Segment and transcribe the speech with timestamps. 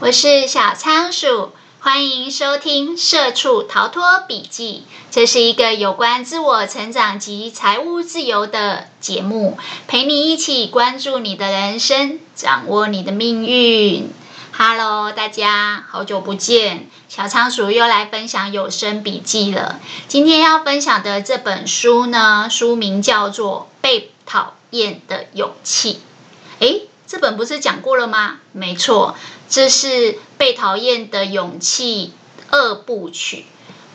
[0.00, 4.84] 我是小仓鼠，欢迎收听《社畜逃脱笔记》。
[5.10, 14.12] 这是一个有关自我成长及财务自由的节目，陪你一起关注你的人生，掌握你的命运。
[14.52, 19.80] Hello，大家好久不见，小仓鼠又来分享有声笔记了。
[20.06, 25.94] 今天要分享的这本书呢，书名叫做《被讨厌的勇气》。
[26.60, 28.38] 诶，这本不是讲过了吗？
[28.52, 29.16] 没错。
[29.48, 29.86] 这是
[30.36, 32.12] 《被讨厌的勇气》
[32.50, 33.46] 二部曲，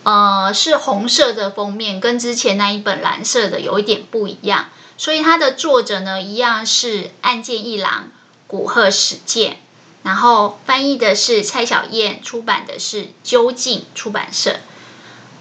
[0.03, 4.69] 呃，是红色的封面，跟之前那一本蓝色的有一点不一样。
[4.97, 8.09] 所以它的作者呢，一样是岸见一郎、
[8.47, 9.57] 古贺史健，
[10.03, 14.57] 然后翻译的是蔡小燕，出版的是究竟出版社。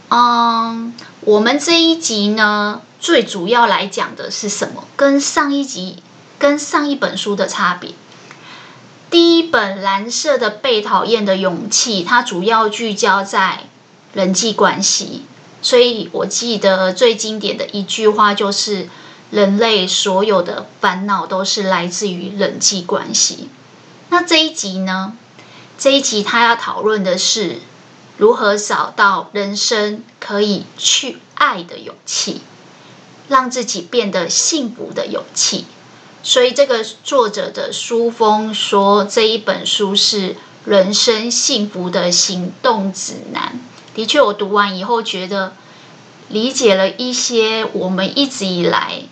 [0.09, 4.85] 嗯，我们这一集呢，最主要来讲的是什么？
[4.97, 6.03] 跟上一集、
[6.39, 7.93] 跟上一本书的差别。
[9.13, 13.65] 第一本蓝色的被讨厌的勇气，它主要聚焦在
[14.15, 15.27] 人际关系，
[15.61, 18.89] 所以我记得最经典的一句话就是：
[19.31, 23.51] 人类所有的烦恼都是来自于人际关系。
[24.09, 25.15] 那这一集呢？
[25.79, 27.59] 这一集他要讨论的是
[28.17, 32.41] 如何找到人生可以去爱的勇气，
[33.29, 35.67] 让自己变得幸福的勇气。
[36.23, 43.61] 所以，这个作者的书封说，这一本书是人生幸福的行动指南。
[43.95, 45.55] 的确，我读完以后觉得
[46.29, 49.03] 理解了一些我们一直以来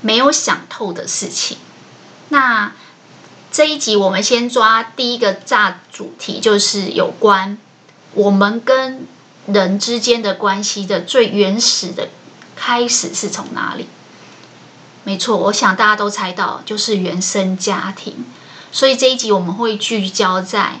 [0.00, 1.58] 没有想透的事情。
[2.28, 2.72] 那
[3.50, 7.58] 这一集，我们先抓第一个大主题，就是有关
[8.14, 9.06] 我们跟
[9.46, 12.08] 人之间的关系的最原始的
[12.54, 13.88] 开始是从哪里？
[15.04, 18.24] 没错，我想大家都猜到，就是原生家庭。
[18.70, 20.80] 所以这一集我们会聚焦在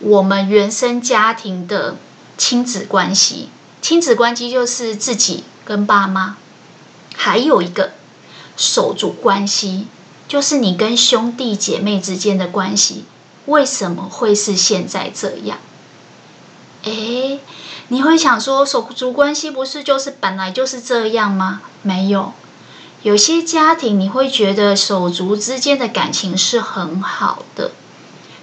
[0.00, 1.96] 我们原生家庭的
[2.36, 3.48] 亲子关系。
[3.80, 6.36] 亲子关系就是自己跟爸妈，
[7.16, 7.92] 还有一个
[8.56, 9.86] 手足关系，
[10.28, 13.04] 就是你跟兄弟姐妹之间的关系。
[13.46, 15.58] 为什么会是现在这样？
[16.82, 17.40] 诶，
[17.88, 21.62] 你会想说，手足关系不是就是本来就是这样吗？
[21.82, 22.34] 没有。
[23.02, 27.70] 有些家庭你会觉得手足之间的感情是很好的，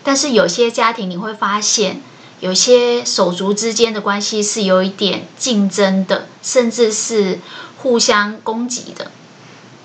[0.03, 2.01] 但是有些家庭你会发现，
[2.39, 7.39] 有些手足之间的关系是有一点竞争的，甚至是
[7.77, 9.11] 互相攻击的。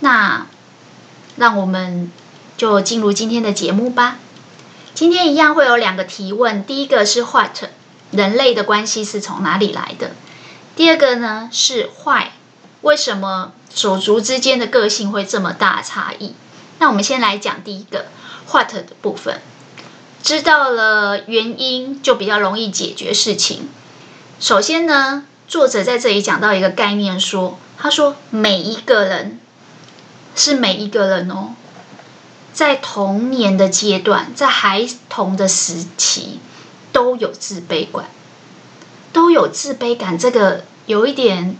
[0.00, 0.46] 那
[1.36, 2.10] 让我们
[2.56, 4.16] 就进入今天的节目吧。
[4.94, 7.64] 今天一样会有两个提问，第一个是 What，
[8.10, 10.12] 人类的关系是从哪里来的？
[10.74, 12.28] 第二个呢是 Why，
[12.80, 13.52] 为什么？
[13.74, 16.34] 手足之间的个性会这么大差异？
[16.78, 18.06] 那我们先来讲第一个
[18.50, 19.40] “what” 的部分。
[20.22, 23.68] 知道了原因，就比较容易解决事情。
[24.38, 29.40] 首先呢，作者在这里讲到一个概念说，说他说每一个人
[30.36, 31.54] 是每一个人哦，
[32.52, 36.40] 在童年的阶段，在孩童的时期，
[36.92, 38.04] 都有自卑感，
[39.12, 40.18] 都有自卑感。
[40.18, 41.56] 这个有一点。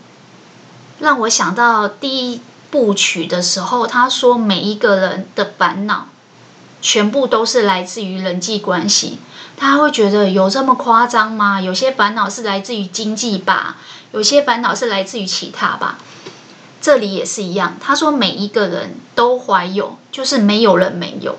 [1.02, 2.40] 让我想到第一
[2.70, 6.06] 部曲的时候，他说每一个人的烦恼，
[6.80, 9.18] 全部都是来自于人际关系。
[9.56, 11.60] 他会觉得有这么夸张吗？
[11.60, 13.78] 有些烦恼是来自于经济吧，
[14.12, 15.98] 有些烦恼是来自于其他吧。
[16.80, 21.36] 这里也是一样，他说每一个人都怀有，就是没有人没有，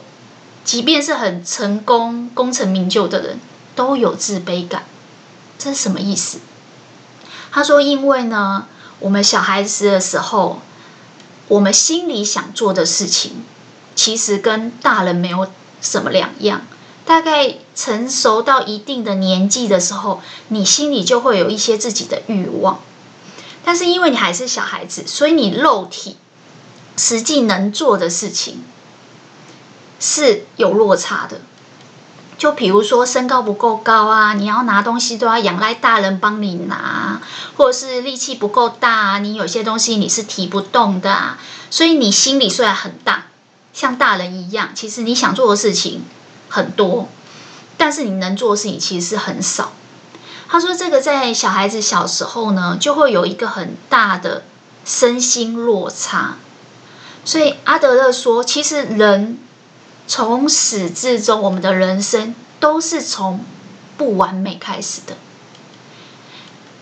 [0.66, 3.40] 即便是很成功、功成名就的人，
[3.78, 4.84] 都有自卑感。
[5.58, 6.40] 这是什么意思？
[7.50, 8.66] 他说因为呢。
[9.04, 10.62] 我们小孩子的时候，
[11.50, 13.44] 我们心里想做的事情，
[13.96, 15.50] 其实跟大人没有
[15.82, 16.62] 什么两样。
[17.04, 22.80] 大概成熟到一定的年纪的时候，你心里就会有一些自己的欲望。
[23.66, 26.16] 但是因为你还是小孩子，所以你肉体
[26.96, 28.64] 实际能做的事情
[30.00, 31.42] 是有落差的。
[32.44, 37.22] 就比如说身高不够高啊，你要拿东西都要仰赖大人帮你拿，
[37.56, 41.40] 或者是力气不够大啊，你有些东西你是提不动的啊。
[41.70, 43.28] 所以你心里虽然很大，
[43.72, 46.04] 像大人一样，其实你想做的事情
[46.50, 47.08] 很多，
[47.78, 49.72] 但是你能做的事情其实是很少。
[50.50, 54.44] 他说这个在小孩子小时候呢，就会有一个很大的
[54.84, 56.36] 身心落差。
[57.24, 59.40] 所以阿德勒说，其实人。
[60.08, 63.44] 从始至终，我们的人生都是从
[63.98, 65.16] 不完美开始的。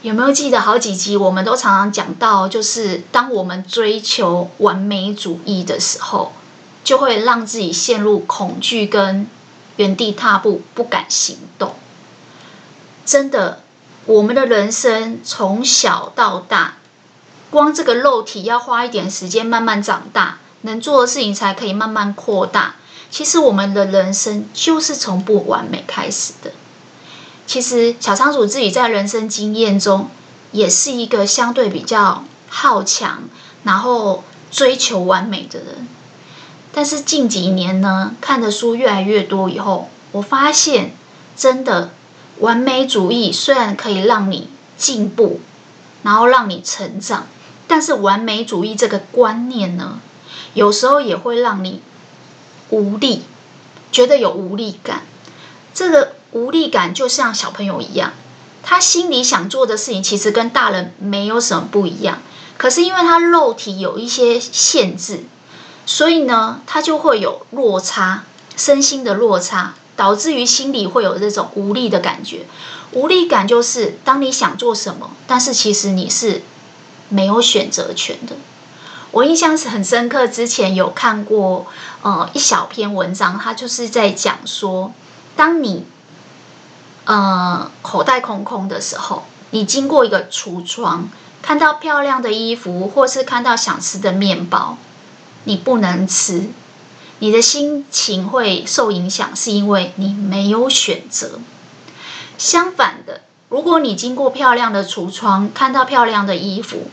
[0.01, 1.15] 有没有记得好几集？
[1.15, 6.33] 我们都常常讲到，就是当我们追求完美主义的时候，
[6.83, 9.27] 就会让自己陷入恐惧跟
[9.75, 11.75] 原地踏步，不敢行动。
[13.05, 13.61] 真的，
[14.05, 16.77] 我们的人生从小到大，
[17.51, 22.75] 光这个肉体要花一点时间慢慢长大，能做的事情才可以慢慢扩大。
[23.11, 26.51] 其实我们的人生就是从不完美开始的。
[27.45, 30.09] 其实小仓鼠自己在人生经验中，
[30.53, 33.23] 也是一个相对比较好强，
[33.63, 35.87] 然后追求完美的人。
[36.73, 40.95] 但是近几年呢，看的书越来越多以后，我发现
[41.35, 41.91] 真的
[42.39, 45.41] 完美主义虽然可以让你进步，
[46.03, 47.27] 然后让你成长，
[47.67, 49.99] 但是完美主义这个观念呢，
[50.53, 51.81] 有时候也会让你
[52.71, 53.21] 无力，
[53.91, 55.03] 觉得有无力感。
[55.73, 58.13] 这个无力感就像小朋友一样，
[58.63, 62.21] 他心里想做的事情其实跟大人没有什么不一样，
[62.57, 65.23] 可是因为他肉体有一些限制，
[65.85, 68.23] 所以呢，他就会有落差，
[68.57, 72.45] 身心的落差，导致于心里会有这种无力的感觉。
[72.91, 76.41] 无力感就是当你想做什么，但是其实你是
[77.07, 78.35] 没有选择权的。
[79.11, 81.67] 我印象是很深刻，之前有看过
[82.01, 84.93] 呃一小篇文章，它就是在讲说，
[85.35, 85.85] 当你
[87.03, 91.09] 呃口袋空空的时候，你经过一个橱窗，
[91.41, 94.77] 看到漂亮的衣服，或是看到想吃的面包，
[95.43, 96.49] 你不能吃，
[97.19, 101.39] 你的心情会受影响，是因为你没有选择。
[102.37, 106.89] 相反的，如果你经过漂亮的橱窗，看到漂亮的衣服，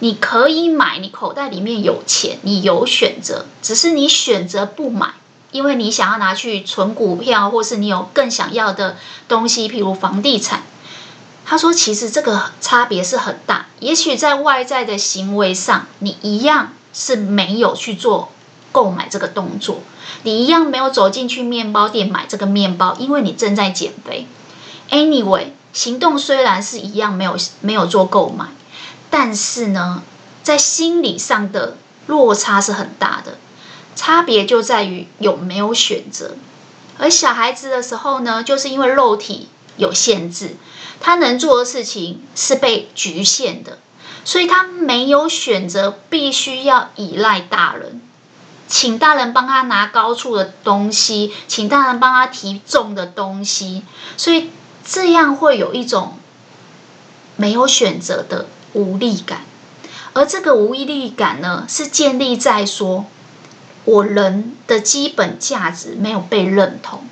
[0.00, 5.14] 你可以买，你口袋里面有钱，你有选择，只是你选择不买，
[5.52, 8.96] 因为你想要拿去存股票，或是你有更想要的
[9.26, 10.62] 东西，譬如房地产。
[11.46, 13.66] 他说，其实这个差别是很大。
[13.78, 18.32] 也许在外在的行为上，你一样是没有去做
[18.72, 19.80] 购买这个动作，
[20.24, 24.26] 你一样没有走进去面包店买这个面包，因为你正在减肥。
[24.90, 28.46] Anyway，行动虽然是一样，没有没有做购买。
[29.10, 30.02] 但是呢，
[30.42, 31.76] 在心理上的
[32.06, 33.38] 落差是很大的，
[33.94, 36.36] 差别就在于有没有选择。
[36.98, 40.56] 而小孩子的时候呢，就是因为肉体有限制，
[41.00, 43.78] 他能做的事情是被局限的，
[44.24, 48.00] 所以他没有选择，必须要依赖大人，
[48.66, 53.82] 请大人帮他拿高处的东西，请大人帮他提重的东西，
[54.16, 54.50] 所以
[54.84, 56.18] 这样会有一种
[57.36, 58.46] 没有选择的。
[58.76, 59.40] 无力感，
[60.12, 63.06] 而这个无力感呢，是建立在说，
[63.86, 67.08] 我人的基本价值没有被认同。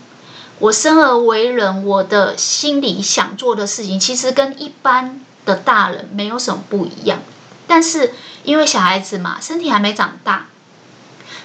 [0.58, 7.20] 我生而为人，我的心里想做的事情，其实跟一般的大人没有什么不一样。
[7.66, 8.12] 但是
[8.42, 10.48] 因为小孩子嘛，身体还没长大，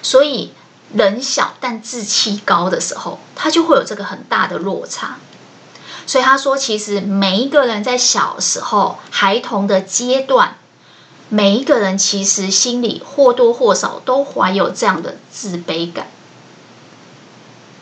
[0.02, 0.52] 所以
[0.92, 5.16] 人小但志气高的时候，他就会有这个很大的落差。
[6.10, 10.56] 所以他说，其实每一个人在小时候、孩童的阶段，
[11.28, 16.08] 每一个人其实心里或多或少都怀有这样的自卑感。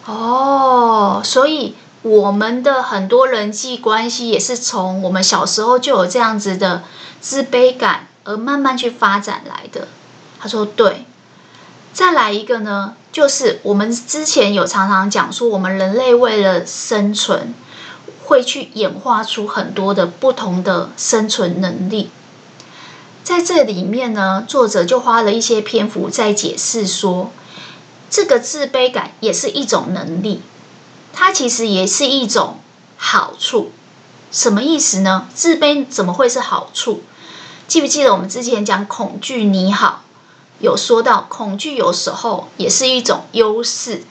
[0.05, 6.83] 哦，所以我们的很多人际关系也是从我们小时候就有这样子的
[7.23, 9.89] 自卑感，而慢慢去发展来的。
[10.39, 11.07] 他说对。
[11.95, 17.55] 再来一个呢，就是我们之前有常常讲说，我们人类为了生存。
[18.29, 22.11] 会去演化出很多的不同的生存能力，
[23.25, 27.33] 在这里面呢，作者就花了一些篇幅在解释说，
[28.11, 30.43] 这个自卑感也是一种能力，
[31.15, 32.59] 它其实也是一种
[32.99, 33.73] 好处。
[34.31, 35.27] 什么意思呢？
[35.35, 37.03] 自卑怎么会是好处？
[37.67, 40.03] 记不记得我们之前讲恐惧你好，
[40.59, 44.03] 有说到恐惧有时候也是一种优势。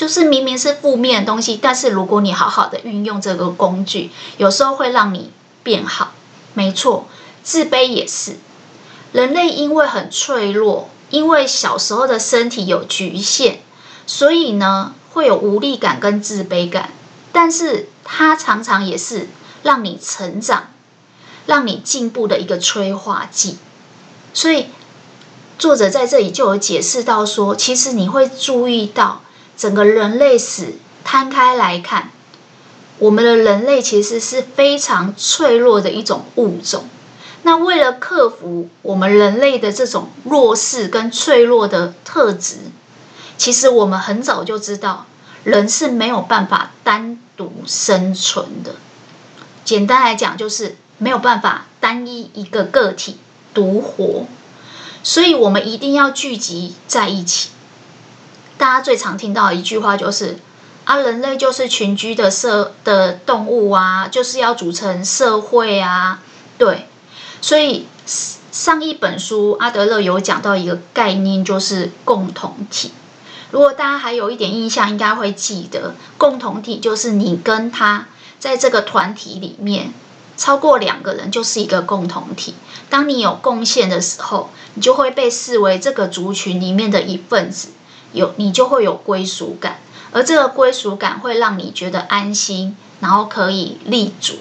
[0.00, 5.30] 就是明明是负面的东西，但是如果你好好的运用这个工具，有时候会让你
[5.62, 6.14] 变好。
[6.54, 7.06] 没错，
[7.42, 8.38] 自卑也是。
[9.12, 13.58] 人类因为很脆弱，因为小时候的身体有局限，
[14.06, 16.92] 所以呢会有无力感跟自卑感。
[17.32, 19.28] 但是它常常也是
[19.62, 20.68] 让你成长、
[21.44, 23.58] 让你进步的一个催化剂。
[24.32, 24.68] 所以
[25.58, 29.20] 作者在这里就有解释到说，其实你会注意到。
[29.60, 32.12] 整个人类史摊开来看，
[32.98, 36.88] 我们的人类其实是非常脆弱的一种物种。
[37.42, 42.56] 那为了克服我们人类的这种弱势跟脆弱的特质，
[43.36, 45.04] 其实我们很早就知道，
[45.44, 48.76] 人是没有办法单独生存的。
[49.62, 53.18] 简单来讲，就是没有办法单一一个个体
[53.52, 54.24] 独活，
[55.02, 57.50] 所以我们一定要聚集在一起。
[58.60, 60.38] 大家最常听到的一句话就是
[60.84, 66.20] 啊，人类就是群居的社的动物啊，就是要组成社会啊，
[66.58, 66.86] 对。
[67.40, 72.92] 所以上一本书阿德勒有讲到一个概念，就是共同体。
[73.50, 79.94] 如果大家还有一点印象，应该会记得，共同体就是你跟他在这个团体里面
[80.36, 82.54] 超过两个人就是一个共同体。
[82.90, 87.68] 当你有贡献的时候，你就会被视为这个族群里面的一份子，
[88.12, 89.80] 有你就会有归属感，
[90.12, 94.34] 而这个归属感会让你觉得安心，然后可以立足。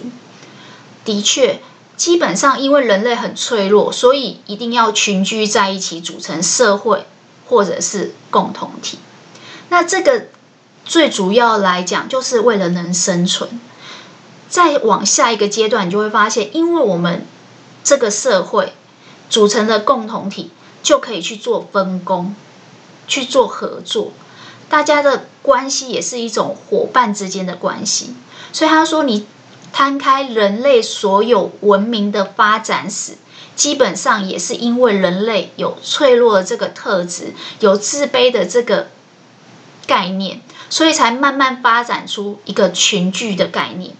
[1.05, 1.61] 的确，
[1.97, 7.05] 基本上因为人类很脆弱，所以一定要群居在一起组成社会。
[7.49, 8.99] 或者是共同体，
[9.69, 10.27] 那这个
[10.85, 13.59] 最主要来讲，就是为了能生存。
[14.47, 17.25] 再往下一个阶段，你就会发现，因为我们
[17.83, 18.73] 这个社会
[19.31, 20.51] 组成的共同体，
[20.83, 22.35] 就可以去做分工，
[23.09, 24.13] 去做合作，
[24.69, 28.15] 大家的关系也是一种伙伴之间的关系。
[28.53, 29.27] 所以他说，你
[29.73, 33.17] 摊开人类所有文明的发展史。
[33.55, 38.87] 基本上也是因为人类有脆弱的这个特质，有自卑的这个
[39.85, 40.39] 概念，
[40.69, 43.93] 所以才慢慢发展出一个群聚的概念。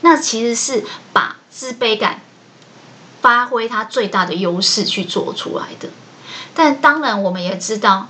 [0.00, 2.22] 那其实是把自卑感
[3.22, 5.90] 发挥它最大的优势去做出来的。
[6.52, 8.08] 但当然，我们也知道，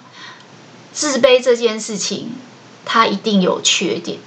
[0.95, 2.33] 自卑这件事情
[2.87, 4.19] 它一定有缺点。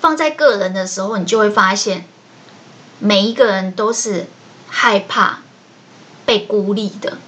[0.00, 2.06] 放在个人的时候，你就会发现，
[2.98, 4.28] 每一个人都是。
[4.74, 5.40] 害怕
[6.24, 7.18] 被孤立的，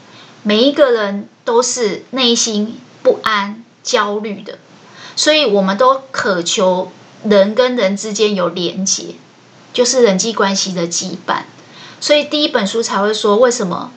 [0.43, 4.59] 每一个人都是内心不安、焦虑的，
[5.15, 6.91] 所以我们都渴求
[7.23, 9.17] 人跟人之间有连结，
[9.75, 11.43] 就是人际关系的羁绊。
[12.01, 13.93] 所以第一本书才会说，为什么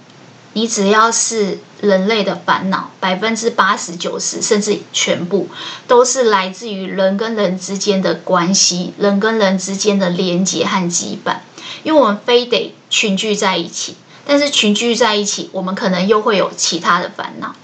[0.54, 5.48] 你只要是人类的烦恼，百分之八十九十甚至全部
[5.88, 11.38] 都是来自于人跟人之间的关系，人跟人之间的连结和羁绊。
[11.84, 17.56] 因为我们非得群聚在一起，但是群聚在一起，我们可能又会有其他的烦恼。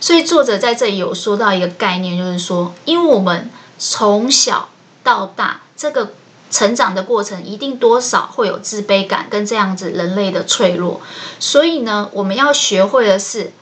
[0.00, 4.70] 所以作者在这里有说到一个概念，就是说，因为我们从小
[5.04, 6.14] 到大这个
[6.52, 11.00] 成长的过程，一定多少会有自卑感跟这样子人类的脆弱，
[11.40, 13.52] 所以呢，我们要学会的是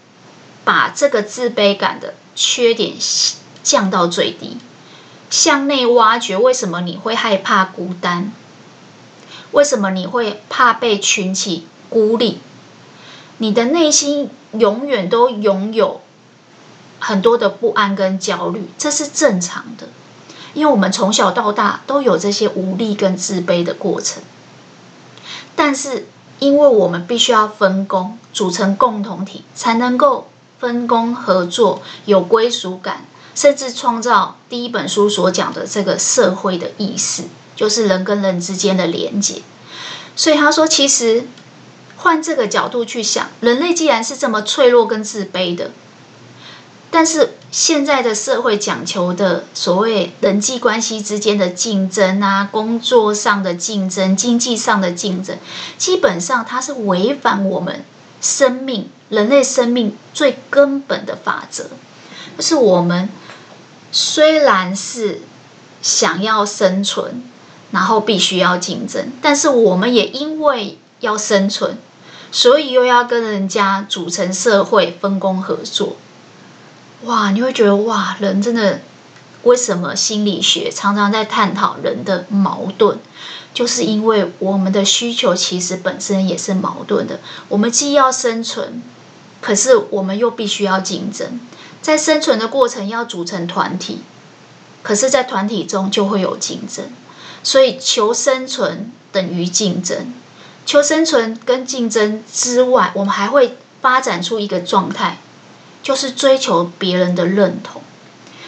[0.64, 2.94] 把这个自卑感的缺点
[3.62, 4.58] 降到最低，
[5.30, 8.32] 向内挖掘为什么你会害怕孤单。
[9.52, 12.40] 为什么你会怕被群体孤立？
[13.38, 16.00] 你的内心永远都拥有
[16.98, 19.88] 很多的不安跟焦虑，这是正常的，
[20.54, 24.22] 因为我们从小到大都有这些无力跟自卑的过程。
[25.54, 26.06] 但是，
[26.38, 30.28] 因为我们必须要分工，组成共同体，才能够
[30.58, 33.04] 分工合作，有归属感，
[33.34, 37.24] 甚至创造第一本书所讲的这个社会的意识。
[37.56, 39.42] 就是人跟人之间的连接，
[40.16, 41.26] 所以他说，其实
[41.98, 45.70] 换这个角度去想，人类既然是这么脆弱跟自卑的，
[46.90, 55.36] 但是现在的社会讲求的所谓人际关系之间的竞争啊，工作上的竞争，经济上的竞争，
[55.76, 57.84] 基本上它是违反我们
[58.20, 61.64] 生命、人类生命最根本的法则，
[62.36, 63.08] 就是我们
[63.90, 65.22] 虽然是
[65.82, 67.24] 想要生存。
[67.72, 71.78] 然后必须要竞争，但是我们也因为要生存，
[72.32, 75.94] 所以又要跟人家组成社会，分工合作。
[77.04, 78.80] 哇，你会觉得哇，人真的
[79.42, 82.98] 为什么心理学常常在探讨人的矛盾？
[83.52, 87.20] 就是因为我们的需求其实本身也是矛盾的。
[87.48, 88.82] 我们既要生存，
[89.40, 91.40] 可是我们又必须要竞争，
[91.82, 94.02] 在生存的过程要组成团体，
[94.82, 96.86] 可是，在团体中就会有竞争。
[97.42, 100.12] 所以，求生存等于竞争。
[100.66, 105.18] 求生存跟竞争之外，我们还会发展出一个状态，
[105.82, 107.82] 就是追求别人的认同。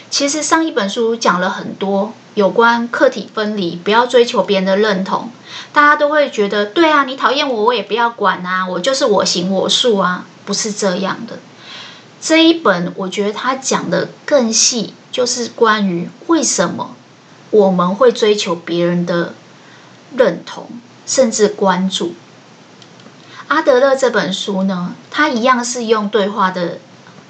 [0.09, 5.31] 其实上一本书讲了很多有关客体分离，不要追求别人的认同。
[5.71, 11.39] 大家都会觉得，对啊，你讨厌我，我也不要管啊，我就是我行我素啊，不是这样的。
[12.21, 16.95] 这一本我觉得他讲的更细，就是关于为什么。
[17.49, 19.35] 我们会追求别人的
[20.15, 20.67] 认同，
[21.05, 22.15] 甚至关注。
[23.47, 26.79] 阿德勒这本书呢，他一样是用对话的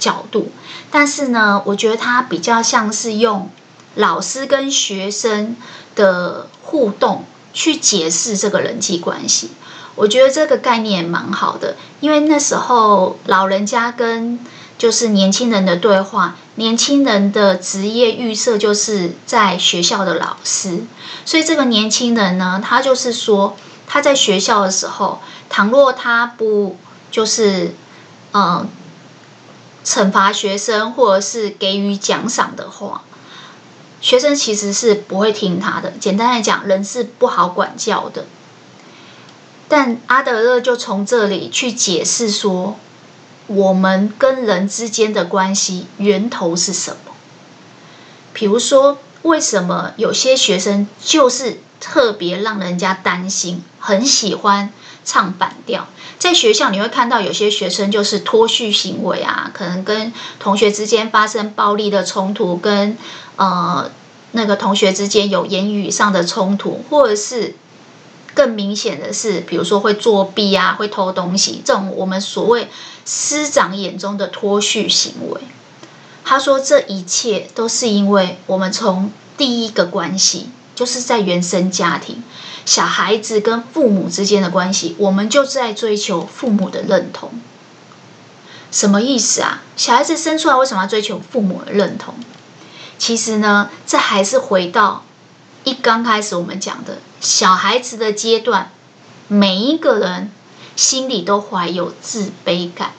[0.03, 0.49] 角度，
[0.91, 3.49] 但是呢，我觉得他比较像是用
[3.95, 5.55] 老师跟学生
[5.95, 9.51] 的互动去解释这个人际关系。
[9.95, 14.39] 我觉得这个概念蛮好的，因为那时候老人家跟
[14.77, 20.81] 就是年轻人的对话，年轻人的职业预设就是在学校的老师，
[21.23, 23.55] 所以这个年轻人呢，他就是说
[23.87, 26.75] 他在学校的时候，倘若他不
[27.11, 27.75] 就是
[28.33, 28.67] 嗯
[29.83, 33.03] 惩罚学生或者是给予奖赏的话，
[34.01, 35.91] 学生其实是不会听他的。
[35.91, 38.25] 简单来讲，人是不好管教的。
[39.67, 42.77] 但阿德勒就从这里去解释说。
[43.47, 47.11] 我们跟人之间的关系源头是什么？
[48.31, 54.71] 比如说，为什么有些学生就是特别让人家担心，很喜欢
[55.03, 55.87] 唱反调？
[56.17, 62.97] 在学校你会看到有些学生就是脱序行为啊，可能跟同学之间发生暴力的冲突，跟
[63.35, 63.89] 呃
[64.31, 67.55] 那个同学之间有言语上的冲突，或者是
[68.33, 72.69] 更明显的是，比如说会作弊啊，会偷东西，这种我们所谓。
[73.05, 75.41] 师长眼中的脱序行为，
[76.23, 82.23] 他说这一切都是因为我们从第一个关系，就是在原生家庭，
[82.65, 87.31] 小孩子跟父母之间的关系，我们就在追求父母的认同。
[88.71, 89.61] 什么意思啊？
[89.75, 92.15] 小孩子生出来为什么要追求父母的认同？
[92.97, 95.03] 其实呢，这还是回到
[95.63, 98.71] 一刚开始我们讲的小孩子的阶段，
[99.27, 100.31] 每一个人。
[100.75, 102.93] 心里都怀有自卑感，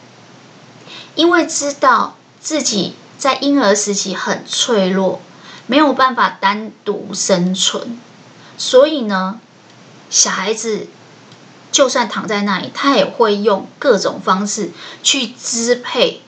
[1.16, 5.21] 因为知道自己在婴儿时期很脆弱，
[5.66, 7.99] 没有办法单独生存，
[8.56, 9.40] 所以呢，
[10.11, 10.87] 小孩子
[11.73, 14.70] 就算躺在那里，他也会用各种方式
[15.02, 16.23] 去支配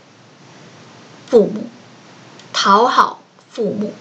[1.29, 1.69] 父母，
[2.53, 3.95] 讨好父母。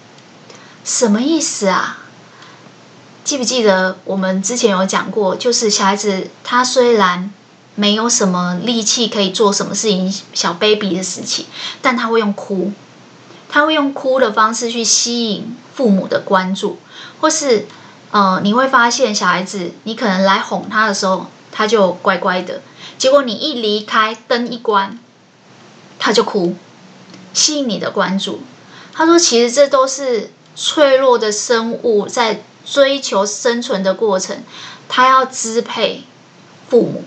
[0.84, 1.98] 什么意思啊？
[3.24, 7.32] 记不记得我们之前有讲过，就是小孩子他虽然
[7.74, 11.46] 没有什么力气可以做什么事情，小 baby 的时期，
[11.82, 12.72] 但他会用哭，
[13.48, 16.78] 他会用哭的方式去吸引父母的关注，
[17.20, 17.66] 或是
[18.16, 22.62] 呃，你会发现小孩子，你可能来哄他的时候，他就乖乖的，
[22.96, 24.98] 结果你一离开，灯一关，
[25.98, 26.56] 他就哭，
[27.34, 28.40] 吸引你的关注。
[28.94, 32.42] 他说，其实这都是脆弱的生物在。
[32.68, 34.42] 追求生存的过程，
[34.88, 36.02] 他要支配
[36.68, 37.04] 父母，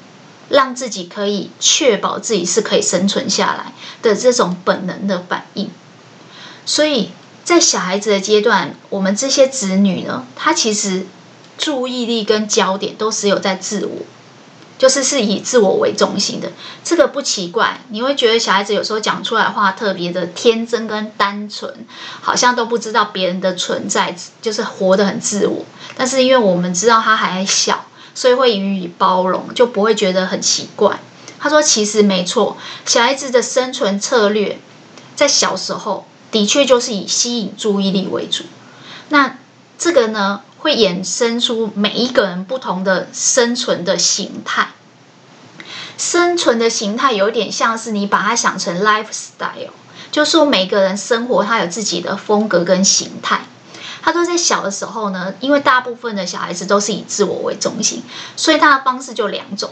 [0.48, 5.70] 让自己可以确保自己是可以生存下来的这种本能的反应。
[6.66, 7.12] 所以
[7.50, 11.08] 在小孩子的阶段，我们这些子女呢，他其实
[11.58, 14.06] 注意力跟焦点都是有在自我。
[14.78, 16.52] 就是是以自我为中心的，
[16.84, 17.82] 这个不奇怪。
[17.90, 21.74] 你会觉得小孩子有时候讲出来话特别的天真跟单纯，
[22.22, 25.66] 好像都不知道别人的存在，就是活得很自我。
[25.98, 31.00] 但是因为我们知道他还小，所以会予以包容，就不会觉得很奇怪。
[31.40, 34.60] 他说：“其实没错，小孩子的生存策略
[35.16, 38.44] 在小时候的确就是以吸引注意力为主。
[39.10, 39.38] 那
[39.78, 44.72] 这个呢？”会衍生出每一个人不同的生存的形态。
[45.98, 49.70] 生存的形态有点像是你把它想成 lifestyle，
[50.12, 53.46] 就是说每个人生活他有自己的风格跟形态。
[54.02, 58.04] 他都在小的时候呢，因为大部分的小孩子都是以自我为中心，
[58.36, 59.72] 所以他的方式就两种。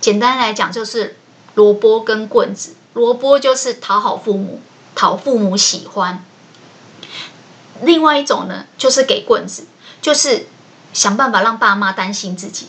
[0.00, 1.16] 简单来讲就是
[1.54, 4.60] 萝卜跟棍子，萝卜就是讨好父母，
[4.96, 6.24] 讨父母喜欢。
[7.82, 9.68] 另外一种呢，就是给棍子。
[10.02, 10.46] 就是
[10.92, 12.68] 想办法让爸妈担心自己，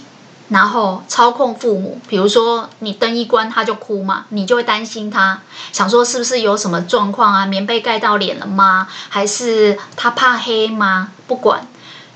[0.50, 2.00] 然后操控父母。
[2.08, 7.46] 比如说，你灯一关他就哭嘛，你就会担心他，想说是不是有什么状况啊？
[7.46, 8.88] 棉被盖到脸了吗？
[9.10, 11.12] 还是他怕黑吗？
[11.28, 11.68] 不管，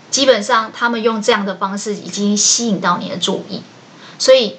[0.10, 3.62] 基本上他们用这样的方式已经吸引到你的注意。
[4.18, 4.56] 所以，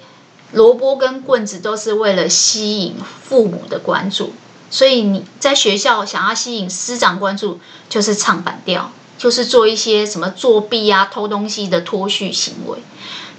[0.52, 4.32] 萝卜跟棍子都是为了吸引父母的关注。
[4.72, 8.90] 所以你在学校想要吸引师长关注，就是唱反调。
[9.18, 12.78] 就是做一些什么作弊啊、偷东西的脱序行为。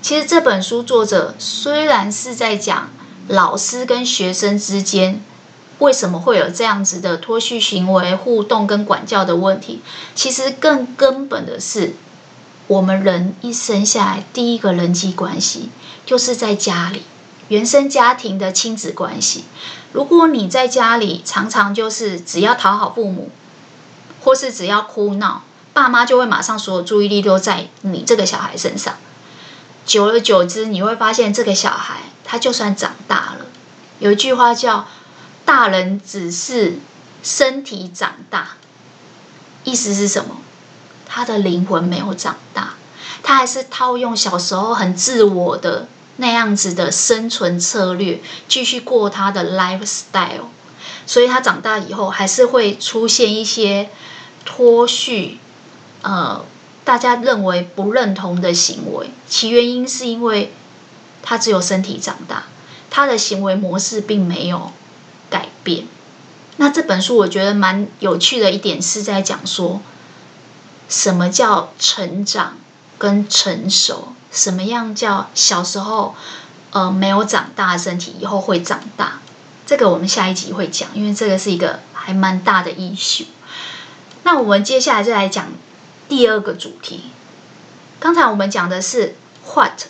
[0.01, 2.89] 其实这本书作者虽然是在讲
[3.27, 5.21] 老师跟学生之间
[5.79, 9.81] 为什么会有这样子的脱序行为、互动跟管教的问题，
[10.15, 11.95] 其实更根本的是，
[12.67, 15.69] 我们人一生下来第一个人际关系
[16.05, 17.01] 就是在家里，
[17.49, 19.43] 原生家庭的亲子关系。
[19.93, 23.29] 如果你在家里常常就是只要讨好父母，
[24.21, 25.43] 或是只要哭闹。
[25.71, 28.95] 爸妈就会马上所有注意力都在你这个小孩身上，
[29.87, 33.47] 久而久之，你会发现这个小孩他就算长大了，
[33.97, 34.87] 有一句话叫
[35.45, 36.77] “大人只是
[37.23, 38.49] 身体长大”，
[39.65, 40.37] 意思是什么？
[41.07, 42.75] 他的灵魂没有长大，
[43.23, 50.47] 他还是套用小时候很自我的那样子的生存策略，继续过他的 lifestyle。
[51.05, 53.89] 所以他长大以后还是会出现一些
[54.45, 55.39] 脱序，
[56.01, 56.45] 呃，
[56.85, 59.09] 大家认为不认同的行为。
[59.27, 60.53] 其原因是因为
[61.21, 62.43] 他只有身体长大，
[62.89, 64.71] 他的行为模式并没有
[65.29, 65.87] 改变。
[66.57, 69.81] 那这本书我觉得蛮有趣的一点是在讲说，
[70.87, 72.57] 什么叫成长
[72.97, 74.13] 跟成熟？
[74.33, 76.15] 什么样叫小时候
[76.71, 79.21] 呃没有长大的身体以后会长大？
[79.65, 83.27] 这个我们下一集会讲，因为这个是一个还蛮大的 issue。
[84.23, 85.47] 那我们接下来就来讲
[86.09, 87.05] 第二个主题。
[87.99, 89.15] 刚才我们讲的是
[89.55, 89.83] what，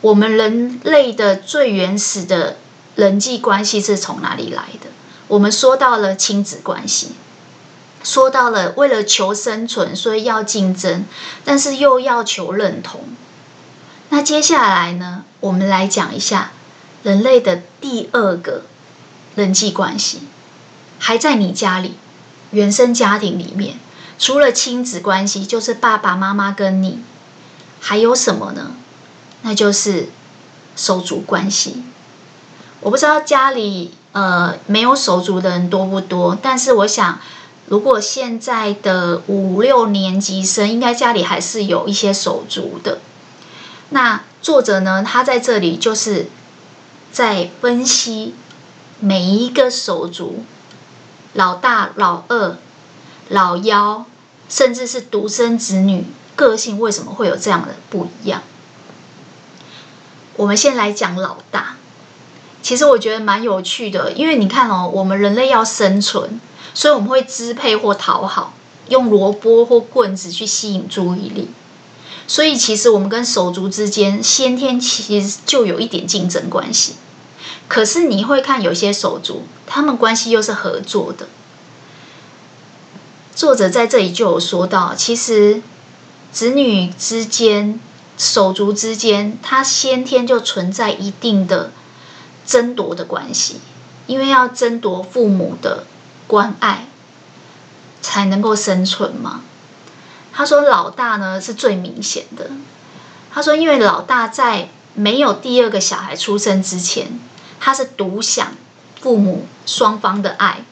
[0.00, 2.58] 我们人类的最原始的
[2.94, 4.86] 人际关系是从哪里来的？
[5.26, 7.12] 我们说到了亲子关系，
[8.04, 11.04] 说到了为了求生存，所以要竞争，
[11.44, 13.00] 但是又要求认同。
[14.10, 16.52] 那接下来呢，我们来讲一下
[17.02, 18.62] 人类的第二个
[19.34, 20.20] 人际关系，
[21.00, 21.94] 还在你家里，
[22.52, 23.80] 原生家庭里面，
[24.18, 27.00] 除了亲子关系，就是爸爸妈妈跟你，
[27.80, 28.72] 还有什么呢？
[29.42, 30.10] 那就是
[30.76, 31.82] 手足关系。
[32.80, 33.94] 我不知道家里。
[34.14, 36.38] 呃，没有手足的人多不多？
[36.40, 37.18] 但是我想，
[37.66, 42.98] 如果现在的五六年级生，应该家里还是有一些手足的。
[43.90, 46.26] 那作者呢，他在这里就是
[47.10, 48.34] 在分析
[49.00, 50.44] 每一个手足，
[51.32, 52.56] 老大、老二、
[53.28, 54.04] 老幺，
[54.48, 56.04] 甚至是独生子女，
[56.36, 58.42] 个性为什么会有这样的不一样？
[60.36, 61.76] 我们先来讲老大。
[62.60, 66.40] 其实我觉得蛮有趣的，因为你看哦，我们人类要生存，
[66.74, 68.52] 所以我们会支配或讨好，
[68.88, 71.48] 用萝卜或棍子去吸引注意力。
[72.26, 76.96] 所以其实我们跟手足之间先天其实就有一点竞争关系。
[77.68, 81.28] 可是你会看有些手足，他们关系又是合作的。
[83.34, 85.62] 作者在这里就有说到，其实
[86.32, 87.80] 子女之间、
[88.18, 91.70] 手足之间，他先天就存在一定的。
[92.46, 93.58] 争夺的关系，
[94.06, 95.86] 因为要争夺父母的
[96.34, 96.88] 关爱，
[98.02, 99.42] 才能够生存吗。
[100.32, 102.50] 他说老大呢是最明显的。
[103.32, 107.20] 他说，因为老大在没有第二个小孩出生之前，
[107.60, 108.48] 他是独享
[109.00, 110.64] 父母双方的爱，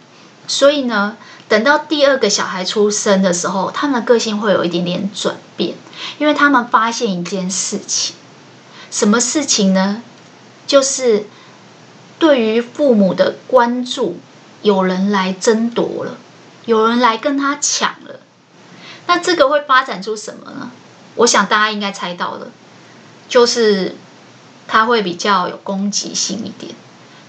[0.49, 5.77] 所以呢，等到第二个小孩出生的时候，他们的个性会有一点点转变，
[6.19, 8.17] 因为他们发现一件事情，
[8.91, 10.03] 什么事情呢？
[10.67, 11.27] 就是。
[12.19, 14.17] 对于父母的关注，
[14.63, 16.17] 有人来争夺了，
[16.65, 18.21] 有人来跟他抢了，
[19.07, 20.71] 那这个会发展出什么呢？
[21.17, 22.47] 我想大家应该猜到了，
[23.29, 23.97] 就是
[24.67, 26.75] 他会比较有攻击性一点，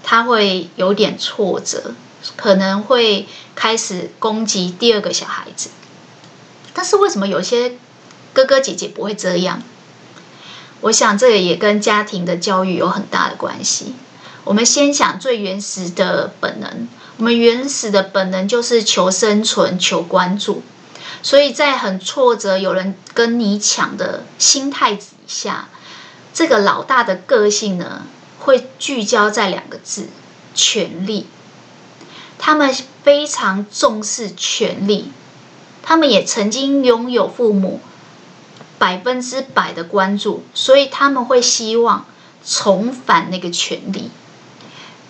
[0.02, 1.94] 他会有点挫折，
[2.36, 5.70] 可能会开始攻击第二个小孩子。
[6.72, 7.76] 但是为什么有些
[8.32, 9.62] 哥哥姐姐不会这样？
[10.80, 13.94] 我想这个也跟家庭的教育有很大的关系。
[14.44, 20.62] 我们先想最原始的本能，我们原始的本能就是求生存、求关注，
[21.22, 25.68] 所以在很挫折、有人跟你抢的心态底下，
[26.34, 28.02] 这个老大的个性呢，
[28.38, 30.08] 会聚焦在两个字：
[30.54, 31.26] 权力。
[32.36, 35.10] 他们非常重视权力，
[35.82, 37.80] 他们也曾经拥有父母
[38.78, 42.04] 百分之百的关注，所以他们会希望
[42.44, 44.10] 重返那个权力。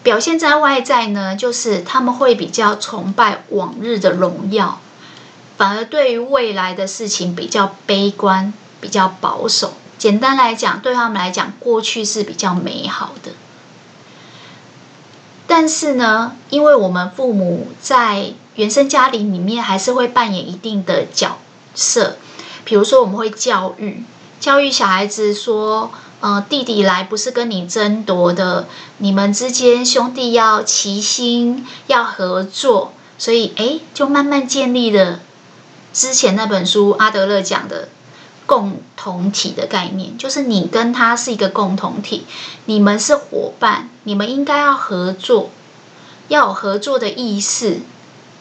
[0.05, 4.79] 表现在外在呢，就是他们会比较崇拜往日的荣耀，
[5.57, 9.73] 反而对于未来的事情比较悲观、比较保守。
[9.97, 13.33] 简单来讲，对他们来讲，过去是比较美好的。
[15.47, 21.39] 但是呢，因为我们父母在原生家庭里面还是会扮演一定的角
[21.75, 22.19] 色，
[22.67, 24.05] 比如说我们会教育，
[24.39, 25.91] 教育小孩子说。
[26.25, 35.21] 呃，弟弟来不是跟你争夺的，你们之间兄弟要齐心，要合作，所以诶，就慢慢建立了
[35.93, 37.91] 之前那本书阿德勒讲的
[38.47, 42.25] 共同体的概念，就是你跟他是一个共同体，
[42.65, 45.51] 你们是伙伴，你们应该要合作，
[46.29, 47.81] 要有合作的意识，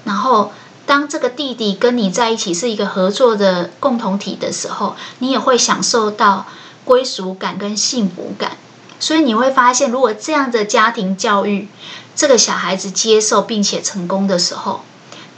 [0.06, 0.54] 然后
[0.86, 6.46] 当这个弟弟跟你在一起是一个合作的共同体的时候，你也会享受到。
[6.86, 8.58] 归属感跟幸福感，
[9.00, 11.68] 所以你会发现，如果这样的家庭教育，
[12.16, 14.82] 这个小孩子接受并且成功的时候，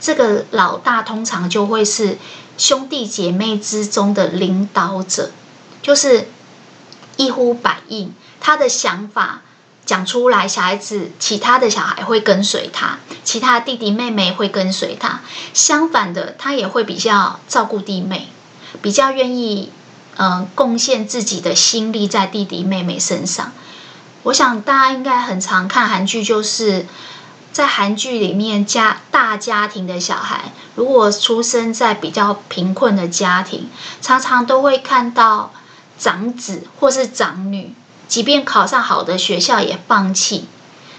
[0.00, 2.18] 这个老大通常就会是
[2.58, 5.30] 兄弟姐妹之中的领导者，
[5.82, 6.28] 就是
[7.16, 9.42] 一呼百应，他的想法
[9.84, 15.20] 讲出来，小孩子其他的小孩会跟随他，其他弟弟妹妹会跟随他。
[15.54, 18.28] 相反的，他也会比较照顾弟妹，
[18.82, 19.70] 比较愿意
[20.16, 23.52] 嗯、呃、贡献自己的心力在弟弟妹妹身上。
[24.24, 26.86] 我想大家应该很常看韩剧，就是
[27.52, 33.70] 在韩剧里面家大家庭的小孩，如果出生在比较贫困的家庭，
[34.02, 35.52] 常常都会看到
[35.98, 37.72] 长子或是长女。
[38.08, 40.46] 即便考上好的学校也放弃，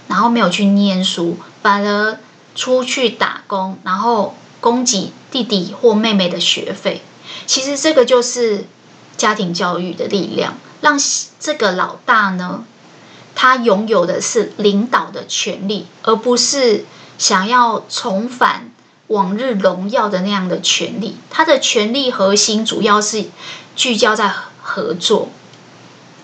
[0.10, 2.18] 然后没有去念书，反而
[2.54, 7.02] 出去打工，然后供给弟弟或妹妹的学费。
[7.46, 8.66] 其实这个就是
[9.18, 10.98] 家庭教育的力量，让
[11.40, 12.64] 这个老大呢，
[13.36, 16.86] 他拥有的是领导的权利，而不是
[17.18, 18.72] 想要重返
[19.08, 21.18] 往日荣耀的那样的权利。
[21.30, 23.26] 他的权力核心主要是
[23.76, 25.30] 聚焦在合作。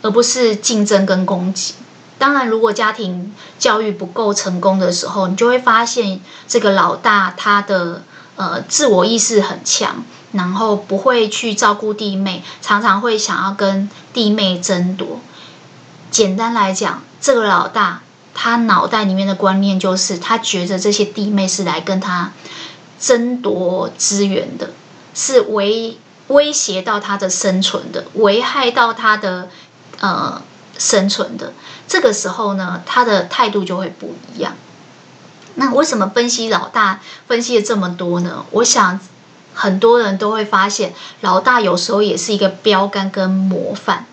[0.06, 1.76] 而不是竞争跟攻击。
[2.20, 8.04] 当然，如果家庭教育不够成功的时候，你就会发现这个老大他的
[8.36, 10.04] 呃自我意识很强，
[10.34, 15.22] 然后不会去照顾弟妹，常常会想要跟弟妹争夺。
[16.12, 18.02] 简单来讲，这个老大
[18.34, 22.34] 他脑袋里面的观念就是，他觉得这些弟妹是来跟他
[23.00, 24.72] 争夺资源的，
[25.16, 29.50] 是威威胁到他的生存的，危害到他的。
[30.00, 30.42] 呃，
[30.78, 31.54] 生存的
[31.88, 34.56] 这个时候呢，他的态度就会不一样。
[35.56, 38.44] 那为什么分析老大分析了这么多呢？
[38.52, 39.00] 我想
[39.54, 44.06] 很多人都会发现，老大有时候也是一个标杆跟模范。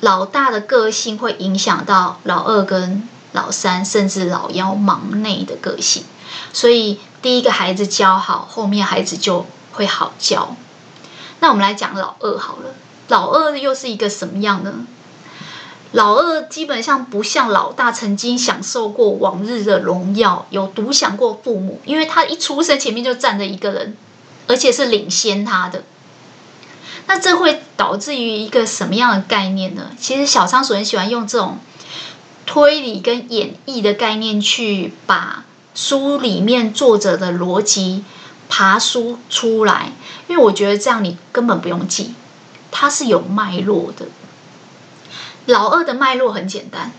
[0.00, 6.04] 老大的个性会影响到老二跟老三，甚至老幺忙内的个性。
[6.52, 10.56] 所以第一个孩子教好，后面孩子就会好教。
[11.40, 12.74] 那我们来讲老二好了，
[13.08, 14.86] 老二又是一个什么样呢？
[15.92, 23.96] 老二基本上不像老大曾经享受过往日的荣耀，有独享过父母，因为他一出生前面就站着一个人，
[24.46, 25.84] 而且是领先他的。
[27.06, 29.90] 那这会导致于一个什么样的概念呢？
[29.98, 31.58] 其实小仓鼠很喜欢用这种
[32.46, 38.04] 推理跟演绎的概念去把书里面作者的逻辑
[38.48, 39.92] 爬书出来，
[40.28, 42.14] 因为我觉得这样你根本不用记，
[42.70, 44.06] 它是有脉络的。
[45.46, 46.92] 老二的脉络很简单，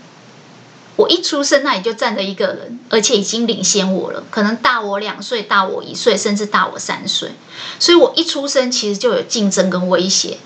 [0.96, 7.32] 我一出生那里就站着一个人，而且已经领先我了，可能大我两岁、大我一岁，甚至大我三岁，
[7.78, 10.38] 所以我一出生其实就有竞争跟威胁，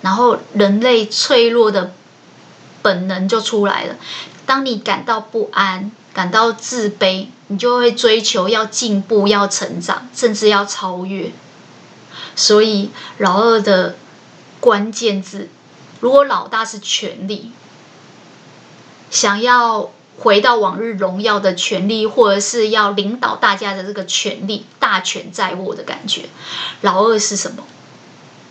[0.00, 1.92] 然后人类脆弱的
[2.80, 3.96] 本能就出来了。
[4.46, 11.32] 当你感到不安、感到自卑，你就会追求要进步、要成长，甚至要超越。
[12.36, 13.96] 所以老二的
[14.60, 15.48] 关键字。
[16.00, 17.52] 如果老大是权力，
[19.12, 26.30] 想要回到往日荣耀的权利，或者是要领导大家的这个权力，大权在握的感觉。
[26.80, 27.62] 老二是什么？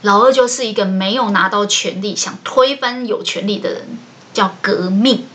[0.03, 3.97] 老二就是一个没有拿到权力，想推翻有权力的人，
[4.33, 5.27] 叫革命。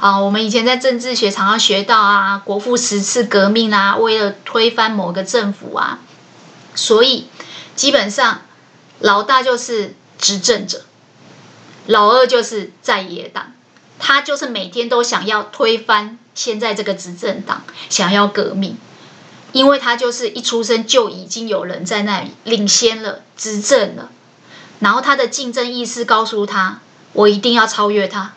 [0.00, 6.00] 啊，我们以前在政治学常常学到啊，国父十次革命啊，为了推翻某个政府啊，
[6.74, 7.28] 所以
[7.76, 8.42] 基本上
[8.98, 10.84] 老大就是执政者。
[11.86, 13.53] 老二就是在野党，
[14.06, 18.76] 他就是每天都想要推翻现在这个执政党，想要革命，
[19.52, 24.10] 因为他就是一出生就已经有人在那里领先了，执政了，
[24.78, 26.80] 然后他的竞争意识告诉他，
[27.14, 28.34] 我一定要超越他，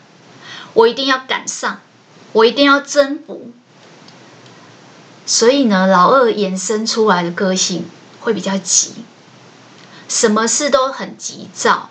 [0.72, 1.82] 我一定要赶上，
[2.32, 3.52] 我一定要征服，
[5.26, 7.84] 所以呢，老二衍生出来的个性
[8.20, 9.04] 会比较急，
[10.08, 11.90] 什么事都很急躁。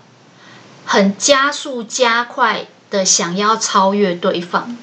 [0.89, 4.77] 很加速、加快的想要超越对方，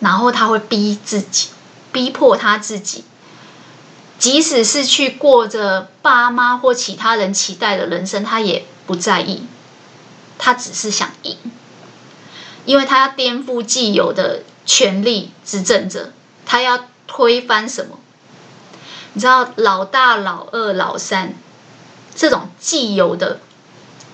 [0.00, 1.48] 然后他会逼自己，
[1.92, 3.04] 逼迫他自己，
[4.18, 9.46] 即使是去过着爸妈或其他人期待的人生，他也不在意，
[10.38, 11.36] 他只是想赢，
[12.64, 16.12] 因为他要颠覆既有的权力执政者，
[16.46, 17.98] 他要推翻什么？
[19.12, 21.34] 你知道，老大、老二、老三
[22.14, 23.40] 这种既有的。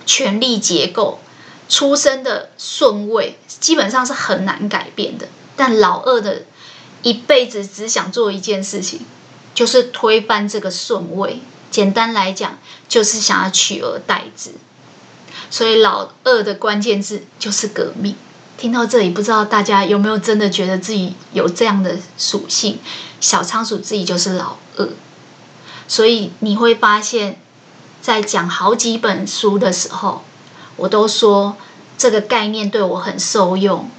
[0.07, 1.19] 权力结构、
[1.67, 6.43] 出生的顺位基本上是很难改变的，但老二的
[7.01, 9.01] 一辈子只想做一件事情，
[9.53, 11.39] 就是推翻这个顺位。
[11.71, 14.51] 简单来讲，就是想要取而代之。
[15.49, 18.15] 所以老二的关键字就是革命。
[18.57, 22.79] 听到这里，不知道大家有没有真的觉得自己有这样的属性？
[23.19, 24.89] 小仓鼠自己就是老二，
[25.87, 27.39] 所以你会发现。
[28.01, 30.23] 在讲好几本书的时候，
[30.77, 31.57] 我都说
[31.97, 33.89] 这个概念对我很受用。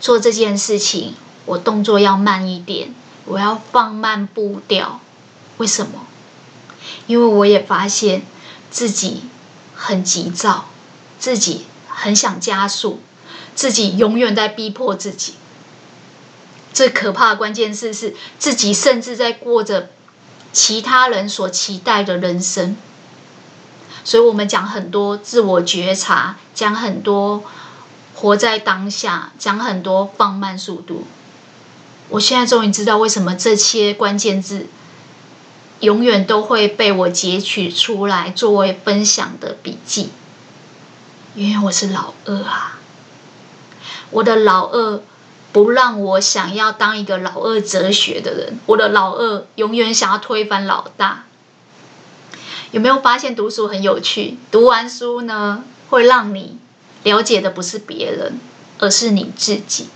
[0.00, 1.14] 做这件事情，
[1.46, 5.00] 我动作要慢一点，我要放慢步调。
[5.56, 6.06] 为什么？
[7.06, 8.26] 因为我也发现
[8.70, 9.22] 自己
[9.74, 10.66] 很急躁，
[11.18, 13.00] 自己很想加速，
[13.54, 15.34] 自己永远在逼迫自己。
[16.72, 19.90] 最可怕的关键是是，自己甚至在过着
[20.52, 22.76] 其他人所期待的人生。
[24.04, 27.42] 所以我们讲很多自我觉察，讲很多。
[28.16, 31.04] 活在当下，讲很多放慢速度。
[32.08, 34.68] 我现在终于知道为什么这些关键字
[35.80, 40.10] 永远都会被我截取出来作为分享的笔记。
[41.34, 42.78] 因为我是老二啊，
[44.10, 45.02] 我的老二
[45.52, 51.24] 不让我想要当一个老二哲学的人，我的老二永远想要推翻老大。
[52.74, 54.36] 有没有发现读书很有趣？
[54.50, 56.58] 读完书呢，会让你。
[57.04, 58.40] 了解的不是别人，
[58.80, 59.86] 而是你自己。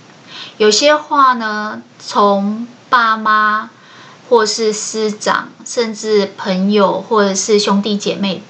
[0.57, 3.69] 有些话呢，从爸妈，
[4.29, 8.43] 或是师长，甚至朋友，或者是兄弟姐妹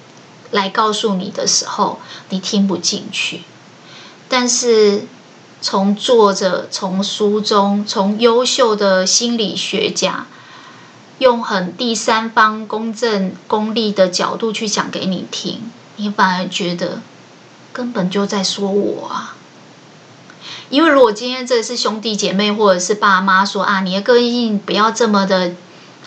[0.51, 3.41] 来告诉你的时候，你听不进去。
[4.27, 5.07] 但是
[5.59, 10.27] 从作者、从书中、从优秀的心理学家，
[11.19, 17.01] 用很第三方、公正、公利的角度去讲给你听，你反而觉得。
[17.71, 19.36] 根本就在说我啊！
[20.69, 25.53] 因为如果今天这是兄弟姐妹或者是爸妈说啊，你的个性不要这么的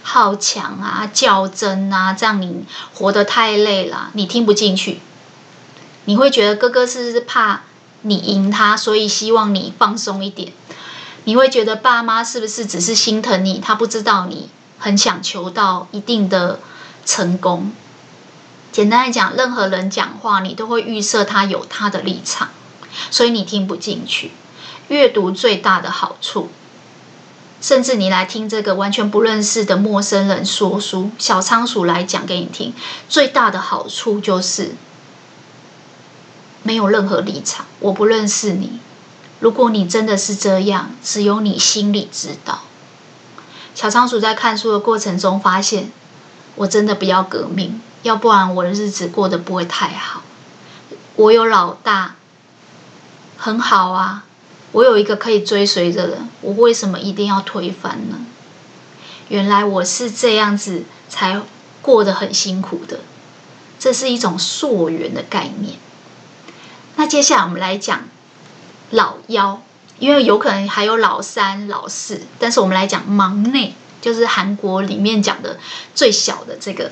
[0.02, 5.00] 好强啊、较真啊，这样你活得太累了，你听不进去。
[6.06, 7.62] 你会觉得哥哥是不是怕
[8.02, 10.52] 你赢他，所以希望你放松一点？
[11.24, 14.50] 你会觉得爸妈是不是只是心疼你，他不知道你
[14.82, 16.58] 很想求到一定的
[17.06, 17.70] 成功？
[18.72, 22.48] 简单来讲，任何人讲话，你都会预设他有他的立场，
[23.08, 24.32] 所以你听不进去。
[24.88, 26.50] 阅读最大的好处，
[27.60, 32.74] 甚至你来听这个完全不认识的陌生人说书，小仓鼠来讲给你听，
[33.08, 34.74] 最大的好处就是
[36.64, 37.66] 没有任何立场。
[37.78, 38.80] 我不认识你，
[39.38, 42.64] 如果你真的是这样，只有你心里知道。
[43.74, 45.90] 小仓鼠在看书的过程中发现，
[46.56, 47.80] 我真的不要革命。
[48.02, 50.22] 要不然我的日子过得不会太好。
[51.14, 52.16] 我有老大，
[53.36, 54.24] 很好啊。
[54.72, 58.18] 我有一个可以追随的人，我为什么一定要推翻呢？
[59.28, 61.40] 原来我是这样子才
[61.80, 63.00] 过得很辛苦的。
[63.78, 65.76] 这是一种溯源的概念。
[66.96, 68.02] 那接下来我们来讲
[68.90, 69.62] 老幺，
[70.02, 75.60] 因为有可能还有老三、老四，但是我们来讲忙内，就是韩国里面讲的
[75.94, 76.90] 最小的这个。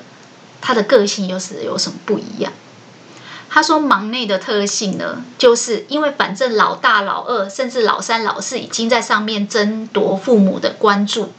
[0.61, 2.53] 他的个性又是有什么不一样？
[3.49, 11.33] 他说，忙内的特性呢，就是因为反正老大、老二，甚至老三、老四已经在上面争夺父母的关注。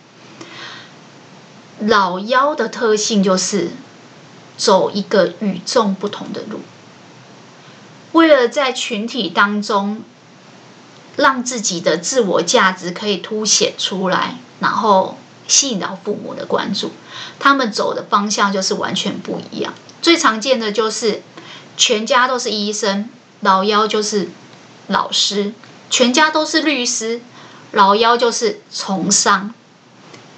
[1.79, 3.71] 老幺的特性就是
[4.59, 6.61] 走一个与众不同的路，
[8.13, 10.03] 为了在群体当中
[11.17, 15.19] 让自己的自我价值可以凸显出来，然后。
[15.49, 16.93] 吸引到父母的关注，
[17.39, 19.75] 他们走的方向就是完全不一样。
[20.01, 21.21] 最常见的就是
[21.77, 24.31] 全家都是医生，老幺就是
[24.87, 25.53] 老师；
[25.91, 27.21] 全家都是律师，
[27.73, 29.53] 老幺就是从商。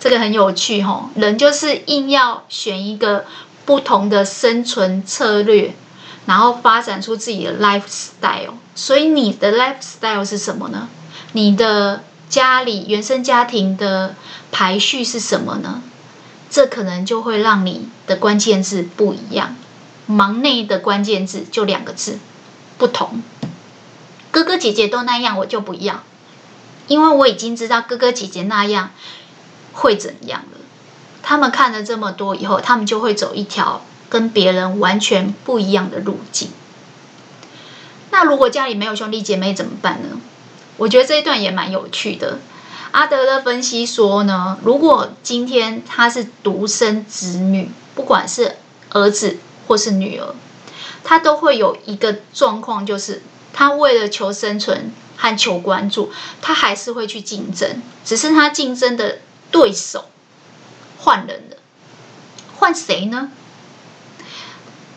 [0.00, 3.26] 这个很有趣吼，人就是硬要选一个
[3.66, 5.74] 不同的生存策略，
[6.26, 8.54] 然后发展出自己的 lifestyle。
[8.74, 10.88] 所以你的 lifestyle 是什么呢？
[11.32, 14.14] 你的家里原生家庭的
[14.50, 15.82] 排序是什么呢？
[16.50, 19.56] 这可能就会让你的关键字不一样。
[20.06, 22.18] 忙内的关键字就两个字：
[22.76, 23.22] 不同。
[24.30, 26.02] 哥哥姐姐都那样，我就不一样，
[26.88, 28.90] 因为我已经知道哥哥姐姐那样
[29.72, 30.58] 会怎样了。
[31.22, 36.50] 他们看了这么多以后，他们就会走一条跟别人完全不一样的路径。
[38.14, 40.20] 那如果家里没有兄弟姐妹怎么办呢？
[40.76, 42.38] 我觉得这一段也蛮有趣的。
[42.92, 48.54] 阿德勒分析说呢，如果今天他是独生子女，不管是
[48.90, 50.32] 儿子或是女儿，
[51.02, 53.20] 他都会有一个状况，就是
[53.52, 59.18] 他为了求生存和求关注，他还是会去竞争，只是他竞争的
[59.50, 60.04] 对手
[60.98, 61.56] 换人了，
[62.58, 63.32] 换谁呢？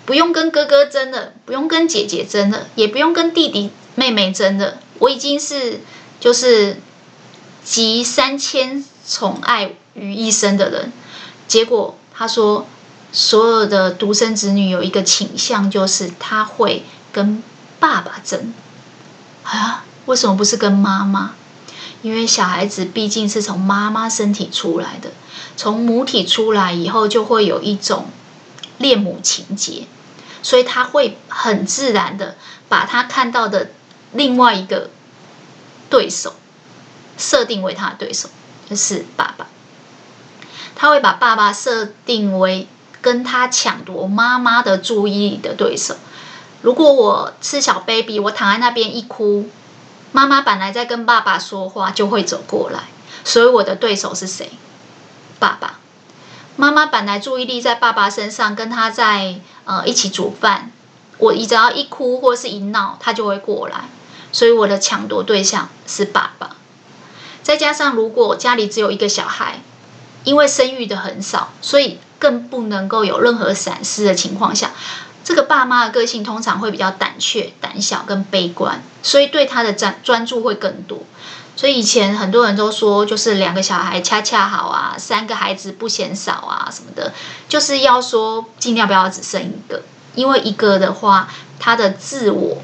[0.07, 4.77] 不用跟哥哥争了，不用跟姐姐争了，也不用跟弟弟妹妹争了。
[4.99, 5.81] 我已经是
[6.21, 6.81] 就是
[7.65, 10.93] 集三千宠爱于一身的人，
[11.45, 12.65] 结果他说，
[13.11, 17.43] 所有的独生子女有一个倾向，就是他会跟
[17.81, 18.53] 爸爸争，
[19.43, 21.33] 啊，为什么不是跟妈妈？
[22.01, 25.11] 因为小孩子毕竟是从妈妈身体出来的，
[25.57, 28.05] 从母体出来以后，就会有一种
[28.77, 29.87] 恋母情结，
[30.41, 32.35] 所以他会很自然的
[32.69, 33.71] 把他看到的
[34.11, 34.89] 另外一个
[35.89, 36.35] 对手
[37.17, 38.29] 设定为他的对手，
[38.69, 39.47] 就是爸爸。
[40.75, 42.67] 他会把爸爸设定为
[43.01, 45.95] 跟他抢夺妈妈的注意力的对手。
[46.61, 49.49] 如果我是小 baby，我躺在那边一哭。
[50.11, 52.83] 妈妈本来在跟爸爸说话，就会走过来，
[53.23, 54.51] 所以我的对手是谁？
[55.39, 55.79] 爸爸。
[56.55, 60.71] 妈妈本来注意力在爸爸身上，跟他在呃一起煮饭。
[61.19, 63.89] 我只要一哭或是一闹，他就会过来，
[64.31, 66.55] 所以我的抢夺对象是爸爸。
[67.41, 69.61] 再加上如果家里只有一个小孩，
[70.23, 74.71] 因为生育的很少，所以更不能够有任何闪失的情况下。
[75.23, 80.99] 这个爸妈的个性通常会比较胆怯、胆小跟悲观，所以对他的专专注会更多。
[81.57, 87.11] 所以以前很多人都说，就是两个小孩恰恰好啊，三个孩子不嫌少啊什么的，
[87.49, 89.81] 就是要说尽量不要只生一个，
[90.13, 91.27] 因为一个的话，
[91.59, 92.61] 他的自我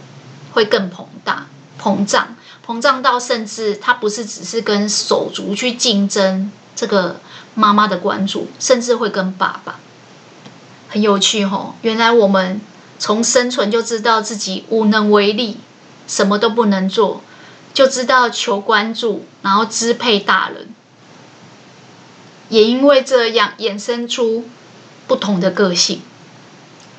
[0.53, 1.47] 会更膨大、
[1.81, 2.35] 膨胀、
[2.65, 7.19] 膨胀到甚至他不是只是跟手足去竞争这个
[7.55, 9.79] 妈妈的关注，甚至会跟爸爸。
[10.89, 12.61] 很有趣吼，原来我们
[12.99, 15.57] 从生存就知道自己无能为力，
[16.07, 17.23] 什么都不能做，
[17.74, 20.67] 就知道求关注，然后支配大人。
[22.49, 24.45] 也因为这样衍生出
[25.07, 26.01] 不同的个性。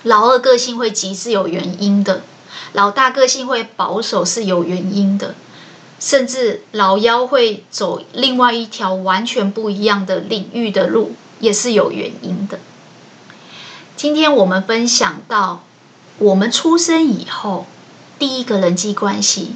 [0.02, 2.22] 老二个性会急是有原因的，
[2.72, 5.34] 老大个性会保守是有原因的，
[6.00, 12.58] 甚至老幺会走另外一条完全不一样的领域的路，也是有原因的。
[13.96, 15.62] 今天我们分享到，
[16.18, 17.66] 我们出生以后，
[18.18, 19.54] 第一个人际关系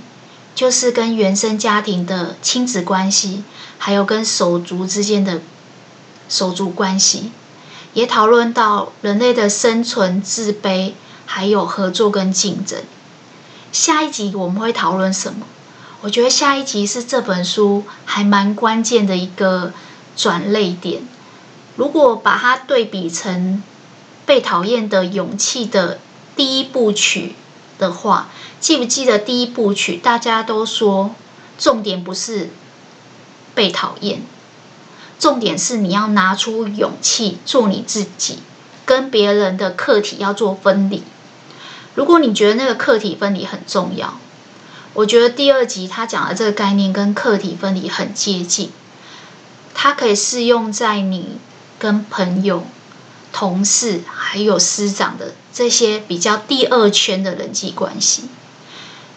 [0.58, 3.44] 就是跟原生家庭的亲子关系，
[3.78, 5.40] 还有跟手足之间的
[6.28, 7.30] 手足关系，
[7.92, 10.94] 也讨论到人类的生存、自卑，
[11.26, 12.82] 还有合作跟竞争。
[13.70, 15.46] 下一集我们会讨论什么？
[16.00, 19.72] 我觉得下一集是这本书还蛮关键的一个
[20.16, 21.02] 转捩点。
[21.76, 23.62] 如果把它对比成
[24.26, 26.00] 被讨厌的勇气的
[26.34, 27.36] 第一部曲
[27.78, 28.28] 的话，
[28.60, 29.96] 记不记得第一部曲？
[29.96, 31.14] 大家都说，
[31.56, 32.50] 重点不是
[33.54, 34.22] 被讨厌，
[35.18, 38.40] 重点是你要拿出勇气做你自己，
[38.84, 41.02] 跟别人的课题要做分离。
[41.94, 44.18] 如果你觉得那个课题分离很重要，
[44.94, 48.70] 我觉得第二集他讲的这个概念跟课题分离很接近，
[49.74, 51.38] 它可以适用在你
[51.78, 52.64] 跟朋友。
[53.38, 58.24] 同事还有师长的这些比较第二圈的人际关系，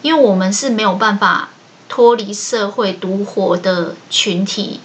[0.00, 1.48] 因为我们是没有办法
[1.88, 4.78] 脱离社会独活的群体，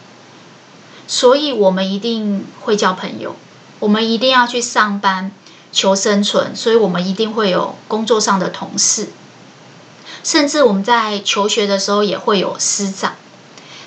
[1.08, 3.36] 所以我们一定会交朋友，
[3.78, 5.32] 我们一定要去上班
[5.72, 9.10] 求生存，所以我们一定会有工作上的同事，
[10.24, 13.14] 甚至我们在求学的时候也会有师长。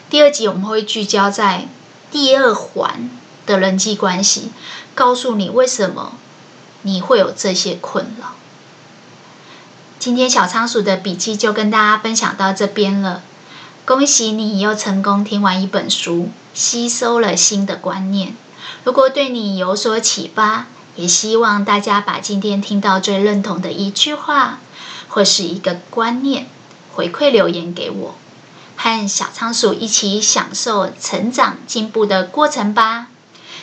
[0.08, 1.66] 第二集我们会聚焦在
[2.12, 3.10] 第二环。
[3.46, 4.52] 的人际关系，
[5.00, 6.12] 告诉你为什么
[6.82, 8.34] 你会有这些困扰。
[9.98, 13.22] 今天小仓鼠的笔记就跟大家分享到这边了。
[13.86, 18.36] 恭喜你又成功听完一本书，吸收了新的观念。
[18.84, 24.58] 如果对你有所启发，也希望大家把今天听到最认同的一句话
[25.08, 26.46] 或是一个观念
[26.92, 28.14] 回馈留言给我，
[28.76, 33.06] 和小仓鼠一起享受成长进步的过程吧。